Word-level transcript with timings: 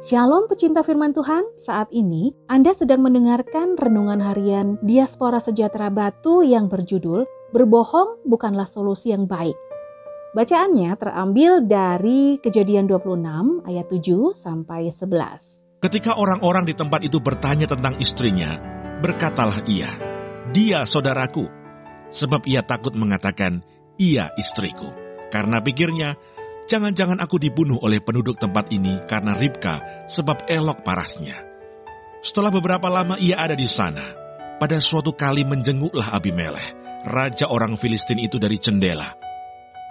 Shalom 0.00 0.48
pecinta 0.48 0.80
firman 0.80 1.12
Tuhan, 1.12 1.44
saat 1.60 1.92
ini 1.92 2.32
Anda 2.48 2.72
sedang 2.72 3.04
mendengarkan 3.04 3.76
renungan 3.76 4.24
harian 4.24 4.80
Diaspora 4.80 5.36
Sejahtera 5.36 5.92
Batu 5.92 6.40
yang 6.40 6.72
berjudul 6.72 7.28
Berbohong 7.52 8.24
Bukanlah 8.24 8.64
Solusi 8.64 9.12
Yang 9.12 9.28
Baik. 9.28 9.56
Bacaannya 10.32 10.96
terambil 10.96 11.68
dari 11.68 12.40
Kejadian 12.40 12.88
26 12.88 13.60
ayat 13.68 13.92
7 13.92 14.32
sampai 14.32 14.88
11. 14.88 15.84
Ketika 15.84 16.16
orang-orang 16.16 16.64
di 16.64 16.72
tempat 16.72 17.04
itu 17.04 17.20
bertanya 17.20 17.68
tentang 17.68 18.00
istrinya, 18.00 18.56
berkatalah 19.04 19.68
ia, 19.68 20.00
"Dia 20.48 20.88
saudaraku." 20.88 21.44
Sebab 22.08 22.48
ia 22.48 22.64
takut 22.64 22.96
mengatakan, 22.96 23.60
"Ia 24.00 24.32
istriku." 24.40 24.88
Karena 25.28 25.60
pikirnya, 25.60 26.16
Jangan-jangan 26.70 27.18
aku 27.18 27.42
dibunuh 27.42 27.82
oleh 27.82 27.98
penduduk 27.98 28.38
tempat 28.38 28.70
ini 28.70 29.02
karena 29.10 29.34
Ribka 29.34 30.06
sebab 30.06 30.46
elok 30.46 30.86
parasnya. 30.86 31.34
Setelah 32.22 32.54
beberapa 32.54 32.86
lama 32.86 33.18
ia 33.18 33.42
ada 33.42 33.58
di 33.58 33.66
sana, 33.66 34.14
pada 34.62 34.78
suatu 34.78 35.10
kali 35.10 35.42
menjenguklah 35.42 36.14
Abimelech, 36.14 36.70
raja 37.10 37.50
orang 37.50 37.74
Filistin 37.74 38.22
itu 38.22 38.38
dari 38.38 38.54
jendela. 38.62 39.18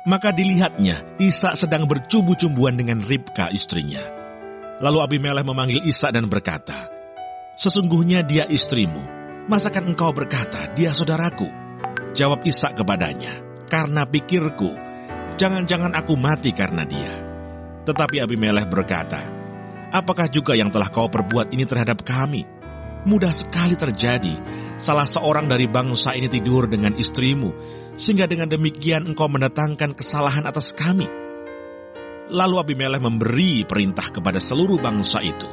Maka 0.07 0.31
dilihatnya 0.31 1.19
Isa 1.19 1.51
sedang 1.59 1.83
bercumbu-cumbuan 1.83 2.79
dengan 2.79 3.03
Ribka 3.03 3.51
istrinya. 3.51 3.99
Lalu 4.79 5.03
Abimelech 5.03 5.43
memanggil 5.43 5.83
Isa 5.83 6.15
dan 6.15 6.31
berkata, 6.31 6.87
Sesungguhnya 7.59 8.23
dia 8.23 8.47
istrimu, 8.47 9.03
masakan 9.51 9.91
engkau 9.91 10.15
berkata 10.15 10.71
dia 10.71 10.95
saudaraku? 10.95 11.51
Jawab 12.15 12.47
Isa 12.47 12.71
kepadanya, 12.71 13.43
karena 13.67 14.07
pikirku, 14.07 14.88
jangan-jangan 15.39 15.95
aku 15.95 16.19
mati 16.19 16.51
karena 16.51 16.83
dia. 16.83 17.23
Tetapi 17.87 18.19
Abimelech 18.19 18.67
berkata, 18.67 19.23
apakah 19.95 20.27
juga 20.27 20.53
yang 20.59 20.67
telah 20.67 20.91
kau 20.91 21.07
perbuat 21.07 21.55
ini 21.55 21.63
terhadap 21.63 22.03
kami? 22.03 22.43
Mudah 23.07 23.31
sekali 23.31 23.79
terjadi, 23.79 24.35
salah 24.75 25.07
seorang 25.07 25.47
dari 25.47 25.71
bangsa 25.71 26.11
ini 26.11 26.27
tidur 26.27 26.67
dengan 26.67 26.91
istrimu, 26.99 27.55
sehingga 27.95 28.27
dengan 28.27 28.51
demikian 28.51 29.07
engkau 29.07 29.31
mendatangkan 29.31 29.95
kesalahan 29.95 30.43
atas 30.43 30.75
kami. 30.75 31.07
Lalu 32.29 32.55
Abimelech 32.59 33.01
memberi 33.01 33.63
perintah 33.63 34.11
kepada 34.11 34.37
seluruh 34.37 34.77
bangsa 34.77 35.23
itu. 35.23 35.47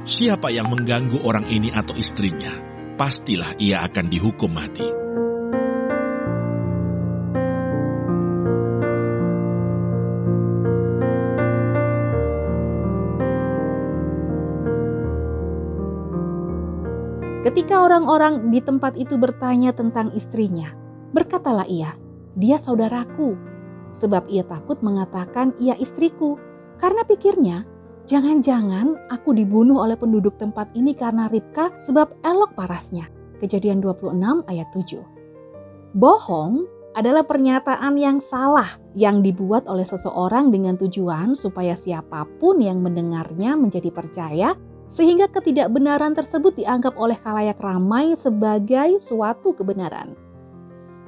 Siapa 0.00 0.48
yang 0.48 0.72
mengganggu 0.72 1.20
orang 1.22 1.46
ini 1.52 1.68
atau 1.68 1.92
istrinya, 1.92 2.50
pastilah 2.96 3.60
ia 3.60 3.84
akan 3.84 4.08
dihukum 4.08 4.48
mati. 4.48 5.09
Ketika 17.40 17.88
orang-orang 17.88 18.52
di 18.52 18.60
tempat 18.60 19.00
itu 19.00 19.16
bertanya 19.16 19.72
tentang 19.72 20.12
istrinya, 20.12 20.76
berkatalah 21.16 21.64
ia, 21.64 21.96
"Dia 22.36 22.60
saudaraku." 22.60 23.32
Sebab 23.96 24.28
ia 24.28 24.44
takut 24.44 24.84
mengatakan, 24.84 25.56
"Ia 25.56 25.72
istriku," 25.80 26.36
karena 26.76 27.00
pikirnya, 27.00 27.64
"Jangan-jangan 28.04 29.08
aku 29.08 29.32
dibunuh 29.32 29.80
oleh 29.80 29.96
penduduk 29.96 30.36
tempat 30.36 30.68
ini 30.76 30.92
karena 30.92 31.32
Ribka 31.32 31.72
sebab 31.80 32.20
elok 32.20 32.52
parasnya." 32.52 33.08
Kejadian 33.40 33.80
26 33.80 34.44
ayat 34.44 34.68
7. 34.76 35.00
Bohong 35.96 36.68
adalah 36.92 37.24
pernyataan 37.24 37.96
yang 37.96 38.20
salah 38.20 38.68
yang 38.92 39.24
dibuat 39.24 39.64
oleh 39.64 39.88
seseorang 39.88 40.52
dengan 40.52 40.76
tujuan 40.76 41.32
supaya 41.32 41.72
siapa 41.72 42.28
pun 42.36 42.60
yang 42.60 42.84
mendengarnya 42.84 43.56
menjadi 43.56 43.88
percaya 43.88 44.52
sehingga 44.90 45.30
ketidakbenaran 45.30 46.18
tersebut 46.18 46.58
dianggap 46.58 46.98
oleh 46.98 47.14
kalayak 47.14 47.62
ramai 47.62 48.18
sebagai 48.18 48.98
suatu 48.98 49.54
kebenaran. 49.54 50.18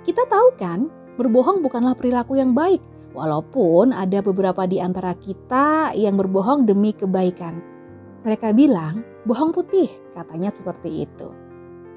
Kita 0.07 0.23
tahu 0.31 0.55
kan, 0.55 0.87
berbohong 1.19 1.67
bukanlah 1.67 1.99
perilaku 1.99 2.39
yang 2.39 2.55
baik, 2.55 2.79
walaupun 3.11 3.91
ada 3.91 4.23
beberapa 4.23 4.65
di 4.71 4.79
antara 4.79 5.19
kita 5.19 5.91
yang 5.99 6.15
berbohong 6.15 6.63
demi 6.63 6.95
kebaikan. 6.95 7.59
Mereka 8.23 8.55
bilang, 8.55 9.03
bohong 9.27 9.51
putih, 9.51 9.91
katanya 10.15 10.55
seperti 10.55 11.03
itu. 11.03 11.35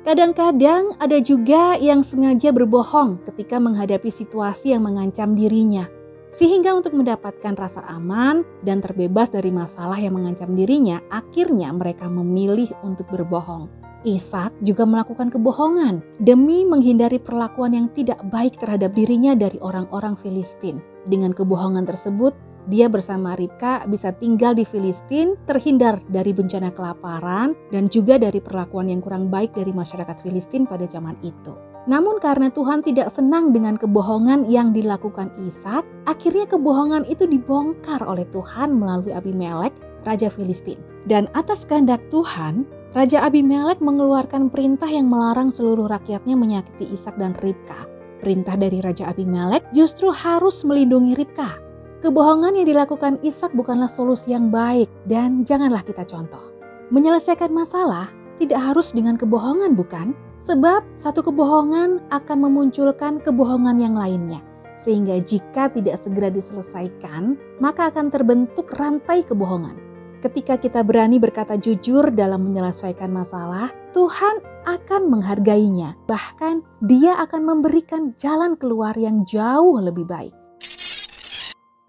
Kadang-kadang 0.02 0.98
ada 1.02 1.18
juga 1.22 1.78
yang 1.78 2.02
sengaja 2.06 2.54
berbohong 2.54 3.26
ketika 3.26 3.58
menghadapi 3.62 4.10
situasi 4.10 4.74
yang 4.74 4.86
mengancam 4.86 5.34
dirinya, 5.34 5.86
sehingga 6.30 6.76
untuk 6.76 6.98
mendapatkan 6.98 7.56
rasa 7.56 7.86
aman 7.88 8.44
dan 8.66 8.84
terbebas 8.84 9.32
dari 9.32 9.50
masalah 9.54 9.96
yang 10.00 10.18
mengancam 10.18 10.52
dirinya, 10.54 11.00
akhirnya 11.08 11.72
mereka 11.72 12.10
memilih 12.12 12.72
untuk 12.84 13.08
berbohong. 13.10 13.68
Ishak 14.06 14.54
juga 14.62 14.86
melakukan 14.86 15.34
kebohongan 15.34 16.06
demi 16.22 16.62
menghindari 16.62 17.18
perlakuan 17.18 17.74
yang 17.74 17.90
tidak 17.90 18.22
baik 18.30 18.62
terhadap 18.62 18.94
dirinya 18.94 19.34
dari 19.34 19.58
orang-orang 19.58 20.14
Filistin. 20.14 20.78
Dengan 21.10 21.34
kebohongan 21.34 21.90
tersebut, 21.90 22.38
dia 22.70 22.86
bersama 22.90 23.34
Ribka 23.34 23.86
bisa 23.90 24.14
tinggal 24.14 24.54
di 24.54 24.62
Filistin, 24.66 25.38
terhindar 25.50 26.02
dari 26.10 26.34
bencana 26.34 26.70
kelaparan, 26.74 27.58
dan 27.70 27.90
juga 27.90 28.22
dari 28.22 28.42
perlakuan 28.42 28.90
yang 28.94 29.02
kurang 29.02 29.30
baik 29.30 29.54
dari 29.58 29.74
masyarakat 29.74 30.18
Filistin 30.22 30.70
pada 30.70 30.86
zaman 30.86 31.18
itu. 31.26 31.54
Namun 31.86 32.18
karena 32.18 32.50
Tuhan 32.50 32.82
tidak 32.82 33.14
senang 33.14 33.54
dengan 33.54 33.78
kebohongan 33.78 34.50
yang 34.50 34.74
dilakukan 34.74 35.30
Ishak, 35.38 35.86
akhirnya 36.10 36.50
kebohongan 36.50 37.06
itu 37.06 37.30
dibongkar 37.30 38.02
oleh 38.02 38.26
Tuhan 38.34 38.74
melalui 38.74 39.14
Abimelek, 39.14 39.74
Raja 40.02 40.34
Filistin. 40.34 40.82
Dan 41.06 41.30
atas 41.38 41.62
kehendak 41.62 42.02
Tuhan, 42.10 42.66
Raja 42.98 43.22
Abimelek 43.22 43.86
mengeluarkan 43.86 44.50
perintah 44.50 44.90
yang 44.90 45.06
melarang 45.06 45.54
seluruh 45.54 45.86
rakyatnya 45.86 46.34
menyakiti 46.34 46.90
Ishak 46.90 47.22
dan 47.22 47.38
Ribka. 47.38 47.86
Perintah 48.18 48.58
dari 48.58 48.82
Raja 48.82 49.14
Abimelek 49.14 49.70
justru 49.70 50.10
harus 50.10 50.66
melindungi 50.66 51.14
Ribka. 51.14 51.62
Kebohongan 52.02 52.58
yang 52.58 52.66
dilakukan 52.66 53.22
Ishak 53.22 53.54
bukanlah 53.54 53.90
solusi 53.90 54.34
yang 54.34 54.50
baik 54.50 54.90
dan 55.06 55.46
janganlah 55.46 55.86
kita 55.86 56.02
contoh. 56.02 56.54
Menyelesaikan 56.90 57.54
masalah 57.54 58.10
tidak 58.42 58.62
harus 58.62 58.90
dengan 58.94 59.22
kebohongan 59.22 59.78
bukan? 59.78 60.18
Sebab 60.46 60.94
satu 60.94 61.26
kebohongan 61.26 62.06
akan 62.14 62.38
memunculkan 62.46 63.18
kebohongan 63.18 63.82
yang 63.82 63.98
lainnya. 63.98 64.46
Sehingga 64.78 65.18
jika 65.18 65.74
tidak 65.74 65.98
segera 65.98 66.30
diselesaikan, 66.30 67.34
maka 67.58 67.90
akan 67.90 68.14
terbentuk 68.14 68.70
rantai 68.78 69.26
kebohongan. 69.26 69.74
Ketika 70.22 70.62
kita 70.62 70.86
berani 70.86 71.18
berkata 71.18 71.58
jujur 71.58 72.14
dalam 72.14 72.46
menyelesaikan 72.46 73.10
masalah, 73.10 73.74
Tuhan 73.90 74.38
akan 74.70 75.10
menghargainya. 75.10 75.98
Bahkan 76.06 76.86
dia 76.86 77.18
akan 77.26 77.42
memberikan 77.42 78.14
jalan 78.14 78.54
keluar 78.54 78.94
yang 79.02 79.26
jauh 79.26 79.82
lebih 79.82 80.06
baik. 80.06 80.36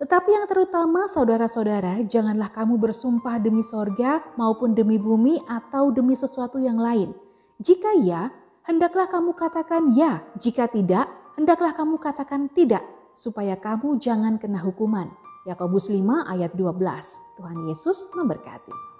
Tetapi 0.01 0.31
yang 0.33 0.49
terutama 0.49 1.05
saudara-saudara, 1.13 2.01
janganlah 2.09 2.49
kamu 2.49 2.81
bersumpah 2.81 3.37
demi 3.37 3.61
sorga 3.61 4.25
maupun 4.41 4.73
demi 4.73 4.97
bumi 4.97 5.45
atau 5.45 5.93
demi 5.93 6.17
sesuatu 6.17 6.57
yang 6.57 6.81
lain 6.81 7.13
jika 7.57 7.89
ya, 8.05 8.29
hendaklah 8.67 9.07
kamu 9.07 9.33
katakan 9.33 9.95
ya. 9.95 10.27
Jika 10.37 10.67
tidak, 10.67 11.07
hendaklah 11.39 11.73
kamu 11.73 11.97
katakan 12.03 12.51
tidak, 12.51 12.83
supaya 13.15 13.55
kamu 13.57 13.97
jangan 14.03 14.37
kena 14.37 14.61
hukuman. 14.61 15.09
Yakobus 15.47 15.89
5 15.89 16.03
ayat 16.27 16.53
12. 16.59 17.39
Tuhan 17.39 17.59
Yesus 17.71 18.11
memberkati. 18.19 18.96